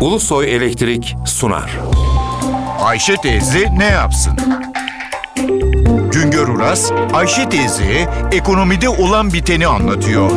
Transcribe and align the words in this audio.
Ulusoy 0.00 0.54
Elektrik 0.56 1.16
sunar. 1.26 1.78
Ayşe 2.80 3.16
teyze 3.16 3.78
ne 3.78 3.84
yapsın? 3.84 4.36
Güngör 6.12 6.48
Uras, 6.48 6.92
Ayşe 7.12 7.48
teyze 7.48 8.08
ekonomide 8.32 8.88
olan 8.88 9.32
biteni 9.32 9.66
anlatıyor. 9.66 10.30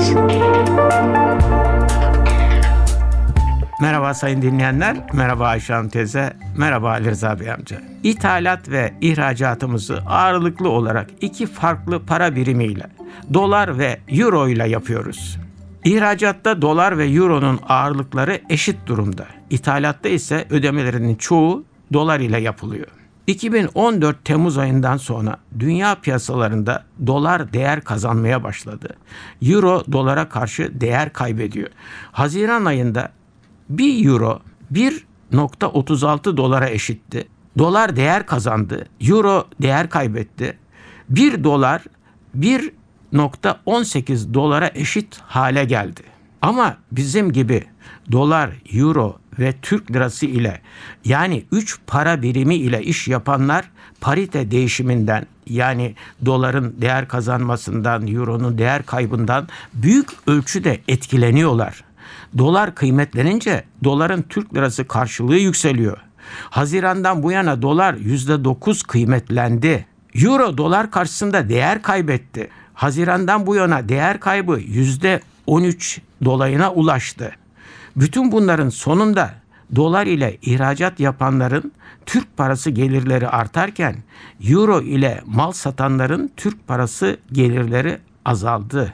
Merhaba 3.81 4.13
sayın 4.13 4.41
dinleyenler, 4.41 4.98
merhaba 5.13 5.48
Ayşe 5.48 5.73
Hanım 5.73 5.89
teyze, 5.89 6.34
merhaba 6.57 6.89
Ali 6.89 7.09
Rıza 7.09 7.39
Bey 7.39 7.52
amca. 7.52 7.82
İthalat 8.04 8.70
ve 8.70 8.93
ihracatımızı 9.02 9.98
ağırlıklı 10.07 10.70
olarak 10.70 11.09
iki 11.21 11.48
farklı 11.48 12.05
para 12.05 12.36
birimiyle, 12.36 12.88
dolar 13.34 13.80
ve 13.80 14.00
euro 14.07 14.48
ile 14.48 14.70
yapıyoruz. 14.70 15.43
İhracatta 15.86 16.61
dolar 16.61 16.97
ve 16.97 17.05
euronun 17.05 17.59
ağırlıkları 17.70 18.41
eşit 18.49 18.88
durumda. 18.88 19.25
İthalatta 19.49 20.09
ise 20.09 20.48
ödemelerinin 20.49 21.16
çoğu 21.16 21.63
dolar 21.94 22.20
ile 22.20 22.41
yapılıyor. 22.41 22.88
2014 23.27 24.25
Temmuz 24.25 24.58
ayından 24.58 24.98
sonra 24.98 25.38
dünya 25.59 25.95
piyasalarında 25.95 26.85
dolar 27.08 27.53
değer 27.53 27.81
kazanmaya 27.81 28.44
başladı. 28.44 28.89
Euro 29.41 29.84
dolara 29.91 30.30
karşı 30.30 30.81
değer 30.81 31.13
kaybediyor. 31.13 31.70
Haziran 32.11 32.66
ayında 32.66 33.11
1 33.70 34.05
euro 34.05 34.39
1.36 34.73 36.38
dolara 36.38 36.70
eşitti. 36.70 37.27
Dolar 37.58 37.95
değer 37.95 38.25
kazandı. 38.25 38.86
Euro 39.02 39.47
değer 39.61 39.89
kaybetti. 39.89 40.58
1 41.09 41.44
dolar 41.44 41.81
1.18 43.13 44.34
dolara 44.34 44.72
eşit 44.76 45.20
hale 45.20 45.66
geldi. 45.66 46.02
Ama 46.41 46.77
bizim 46.91 47.31
gibi 47.31 47.63
dolar, 48.12 48.49
euro 48.73 49.17
ve 49.39 49.53
Türk 49.62 49.91
lirası 49.91 50.26
ile 50.26 50.62
yani 51.05 51.45
3 51.52 51.80
para 51.88 52.22
birimi 52.22 52.55
ile 52.55 52.84
iş 52.84 53.08
yapanlar 53.08 53.69
parite 54.02 54.52
değişiminden 54.52 55.25
yani 55.47 55.95
doların 56.25 56.75
değer 56.81 57.08
kazanmasından, 57.08 58.08
euronun 58.08 58.58
değer 58.58 58.84
kaybından 58.84 59.47
büyük 59.73 60.09
ölçüde 60.28 60.80
etkileniyorlar. 60.88 61.84
Dolar 62.38 62.75
kıymetlenince 62.75 63.64
doların 63.84 64.22
Türk 64.22 64.56
lirası 64.56 64.88
karşılığı 64.88 65.38
yükseliyor. 65.38 65.97
Hazirandan 66.50 67.23
bu 67.23 67.31
yana 67.31 67.61
dolar 67.61 67.94
%9 67.94 68.88
kıymetlendi. 68.88 69.86
Euro 70.16 70.58
dolar 70.58 70.91
karşısında 70.91 71.50
değer 71.50 71.81
kaybetti. 71.81 72.50
Hazirandan 72.73 73.47
bu 73.47 73.55
yana 73.55 73.89
değer 73.89 74.19
kaybı 74.19 74.59
%13 75.47 75.99
dolayına 76.25 76.71
ulaştı. 76.71 77.31
Bütün 77.95 78.31
bunların 78.31 78.69
sonunda 78.69 79.33
dolar 79.75 80.07
ile 80.07 80.38
ihracat 80.41 80.99
yapanların 80.99 81.71
Türk 82.05 82.38
parası 82.38 82.69
gelirleri 82.69 83.27
artarken 83.27 83.95
euro 84.49 84.81
ile 84.81 85.21
mal 85.25 85.51
satanların 85.51 86.31
Türk 86.38 86.67
parası 86.67 87.17
gelirleri 87.31 87.97
azaldı. 88.25 88.94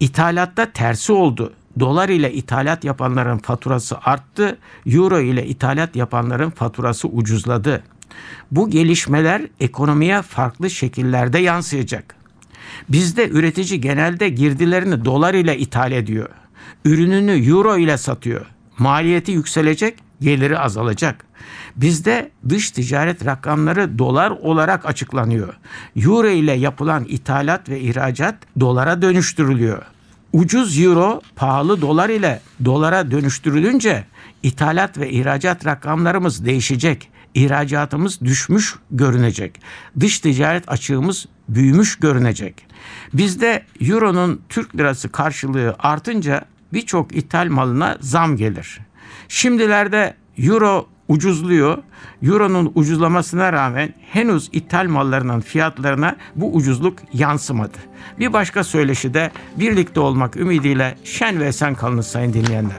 İthalatta 0.00 0.72
tersi 0.72 1.12
oldu. 1.12 1.52
Dolar 1.80 2.08
ile 2.08 2.32
ithalat 2.32 2.84
yapanların 2.84 3.38
faturası 3.38 3.98
arttı, 4.04 4.58
euro 4.86 5.20
ile 5.20 5.46
ithalat 5.46 5.96
yapanların 5.96 6.50
faturası 6.50 7.08
ucuzladı. 7.08 7.82
Bu 8.50 8.70
gelişmeler 8.70 9.42
ekonomiye 9.60 10.22
farklı 10.22 10.70
şekillerde 10.70 11.38
yansıyacak. 11.38 12.21
Bizde 12.88 13.28
üretici 13.28 13.80
genelde 13.80 14.28
girdilerini 14.28 15.04
dolar 15.04 15.34
ile 15.34 15.58
ithal 15.58 15.92
ediyor. 15.92 16.28
Ürününü 16.84 17.50
euro 17.50 17.78
ile 17.78 17.98
satıyor. 17.98 18.46
Maliyeti 18.78 19.32
yükselecek, 19.32 19.98
geliri 20.20 20.58
azalacak. 20.58 21.24
Bizde 21.76 22.30
dış 22.48 22.70
ticaret 22.70 23.26
rakamları 23.26 23.98
dolar 23.98 24.30
olarak 24.30 24.86
açıklanıyor. 24.86 25.54
Euro 25.96 26.28
ile 26.28 26.52
yapılan 26.52 27.04
ithalat 27.08 27.68
ve 27.68 27.80
ihracat 27.80 28.34
dolara 28.60 29.02
dönüştürülüyor. 29.02 29.82
Ucuz 30.32 30.80
euro 30.80 31.20
pahalı 31.36 31.80
dolar 31.80 32.08
ile 32.08 32.40
dolara 32.64 33.10
dönüştürülünce 33.10 34.04
ithalat 34.42 34.98
ve 34.98 35.10
ihracat 35.10 35.66
rakamlarımız 35.66 36.46
değişecek. 36.46 37.08
İhracatımız 37.34 38.20
düşmüş 38.20 38.74
görünecek. 38.90 39.60
Dış 40.00 40.20
ticaret 40.20 40.68
açığımız 40.68 41.26
büyümüş 41.48 41.96
görünecek. 41.96 42.66
Bizde 43.12 43.62
euronun 43.80 44.40
Türk 44.48 44.76
lirası 44.76 45.12
karşılığı 45.12 45.76
artınca 45.78 46.44
birçok 46.72 47.16
ithal 47.16 47.48
malına 47.48 47.96
zam 48.00 48.36
gelir. 48.36 48.80
Şimdilerde 49.28 50.14
euro 50.38 50.88
ucuzluyor. 51.12 51.78
Euro'nun 52.22 52.72
ucuzlamasına 52.74 53.52
rağmen 53.52 53.94
henüz 54.12 54.48
ithal 54.52 54.86
mallarının 54.86 55.40
fiyatlarına 55.40 56.16
bu 56.36 56.54
ucuzluk 56.54 56.98
yansımadı. 57.12 57.78
Bir 58.18 58.32
başka 58.32 58.64
söyleşi 58.64 59.14
de 59.14 59.30
birlikte 59.56 60.00
olmak 60.00 60.36
ümidiyle 60.36 60.96
şen 61.04 61.40
ve 61.40 61.46
esen 61.46 61.74
kalınız 61.74 62.06
sayın 62.06 62.32
dinleyenler. 62.32 62.76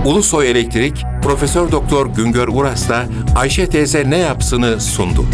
Ulusoy 0.04 0.50
Elektrik 0.50 1.04
Profesör 1.22 1.72
Doktor 1.72 2.06
Güngör 2.06 2.48
Uras'la 2.48 3.06
Ayşe 3.36 3.66
teyze 3.66 4.10
ne 4.10 4.18
yapsını 4.18 4.80
sundu. 4.80 5.26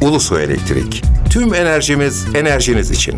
Ulusoy 0.00 0.44
Elektrik. 0.44 1.02
Tüm 1.30 1.54
enerjimiz 1.54 2.26
enerjiniz 2.34 2.90
için. 2.90 3.14